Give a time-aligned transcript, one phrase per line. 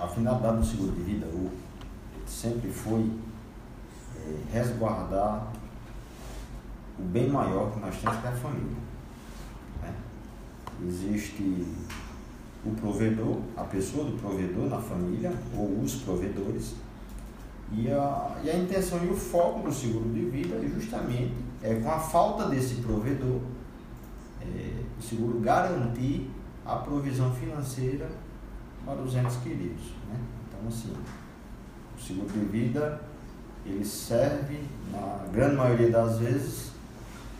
[0.00, 1.50] a finalidade do seguro de vida o,
[2.26, 3.10] sempre foi
[4.16, 5.52] é, resguardar
[6.98, 8.76] o bem maior que nós temos que é a família.
[9.82, 9.94] Né?
[10.86, 11.66] Existe
[12.64, 16.74] o provedor, a pessoa do provedor na família, ou os provedores,
[17.72, 21.74] e a, e a intenção e o foco do seguro de vida é justamente é
[21.74, 23.40] com a falta desse provedor,
[24.40, 26.30] é, o seguro garantir
[26.64, 28.08] a provisão financeira
[28.84, 29.92] para os entes queridos.
[30.08, 30.18] Né?
[30.48, 30.92] Então, assim,
[31.96, 33.00] o seguro de vida
[33.64, 36.70] ele serve, na grande maioria das vezes,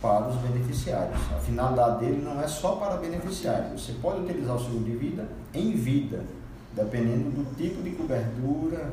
[0.00, 1.18] para os beneficiários.
[1.34, 3.82] A finalidade dele não é só para beneficiários.
[3.82, 6.24] Você pode utilizar o seguro de vida em vida,
[6.74, 8.92] dependendo do tipo de cobertura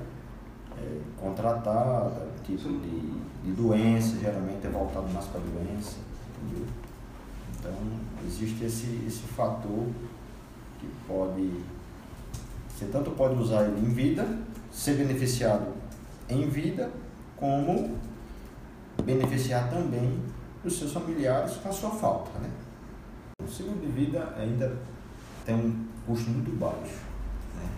[0.78, 3.02] é, contratada, tipo de,
[3.44, 5.98] de doença, geralmente é voltado mais para doença.
[6.42, 6.68] Entendeu?
[7.60, 7.74] Então,
[8.26, 9.86] existe esse, esse fator
[10.80, 11.62] que pode.
[12.84, 14.28] Você tanto pode usar ele em vida,
[14.70, 15.68] ser beneficiado
[16.30, 16.92] em vida,
[17.38, 17.98] como
[19.06, 20.20] beneficiar também
[20.66, 22.38] os seus familiares com a sua falta.
[22.40, 22.50] Né?
[23.42, 24.76] O seguro de vida ainda
[25.46, 27.00] tem um custo muito baixo.
[27.56, 27.70] Né?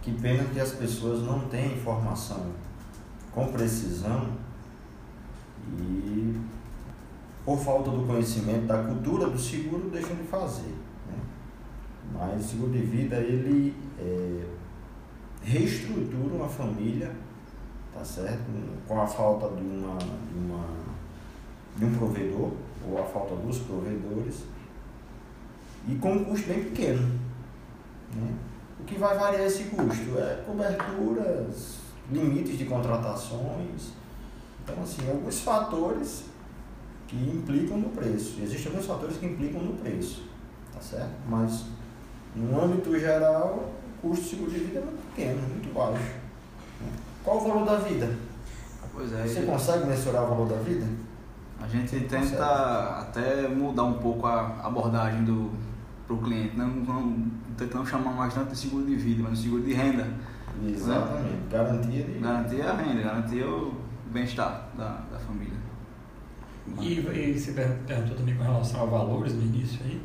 [0.00, 2.46] Que pena que as pessoas não têm informação
[3.32, 4.28] com precisão
[5.76, 6.40] e
[7.44, 10.72] por falta do conhecimento da cultura do seguro deixam de fazer.
[12.12, 14.44] Mas o seguro de vida ele é,
[15.42, 17.10] reestrutura uma família,
[17.92, 18.44] tá certo?
[18.86, 20.82] Com a falta de uma, de uma
[21.76, 22.52] de um provedor,
[22.86, 24.44] ou a falta dos provedores,
[25.88, 27.02] e com um custo bem pequeno.
[28.14, 28.34] Né?
[28.80, 30.18] O que vai variar esse custo?
[30.18, 31.78] É coberturas,
[32.10, 33.92] limites de contratações.
[34.62, 36.24] Então, assim, alguns fatores
[37.08, 38.40] que implicam no preço.
[38.42, 40.24] Existem alguns fatores que implicam no preço,
[40.72, 41.12] tá certo?
[41.28, 41.64] Mas,
[42.34, 46.22] no âmbito geral, o custo de seguro de vida é muito pequeno, muito baixo.
[47.22, 48.16] Qual o valor da vida?
[48.94, 49.26] Pois é.
[49.26, 50.86] Você consegue mensurar o valor da vida?
[51.60, 55.50] A gente tenta até mudar um pouco a abordagem do
[56.06, 57.26] pro cliente, não, não
[57.56, 60.06] tentamos chamar mais tanto de seguro de vida, mas de seguro de renda.
[60.66, 61.34] Exatamente.
[61.34, 61.40] Né?
[61.50, 62.18] Garantia de.
[62.18, 63.74] Garantia a renda, garantia o
[64.12, 65.62] bem-estar da, da família.
[66.80, 70.00] E, e você perguntou também com relação a valores no início aí.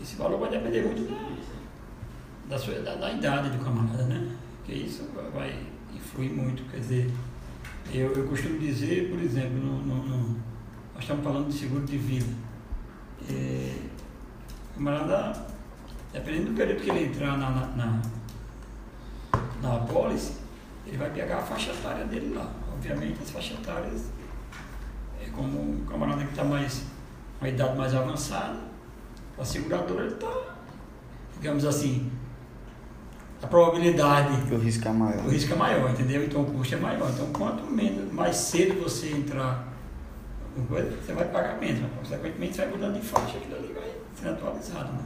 [0.00, 4.36] Esse valor vai depender muito da, da, sua, da, da idade do camarada, né?
[4.58, 6.62] Porque isso vai influir muito.
[6.70, 7.10] Quer dizer,
[7.92, 10.46] eu, eu costumo dizer, por exemplo, no, no, no
[10.94, 12.32] nós estamos falando de seguro de vida.
[13.30, 13.74] É,
[14.70, 15.46] o camarada,
[16.12, 18.02] dependendo do período que ele entrar na, na, na,
[19.62, 19.78] na
[20.86, 22.50] ele vai pegar a faixa etária dele lá.
[22.72, 24.04] Obviamente, as faixas etárias
[25.20, 26.84] é como um camarada que está mais,
[27.40, 28.58] uma idade mais avançada,
[29.38, 30.32] a seguradora está,
[31.34, 32.10] digamos assim,
[33.42, 34.52] a probabilidade.
[34.52, 35.24] O risco é maior.
[35.24, 36.24] O risco é maior, entendeu?
[36.24, 37.10] Então o custo é maior.
[37.10, 39.76] Então quanto menos, mais cedo você entrar
[40.56, 44.28] você vai pagar menos, mas consequentemente você vai mudando de faixa, aquilo ali vai ser
[44.28, 44.92] atualizado.
[44.94, 45.04] Né?